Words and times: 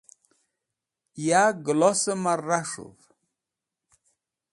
ya 1.25 1.43
gelos 1.65 2.01
mar 2.23 2.39
ras̃huv 2.49 2.99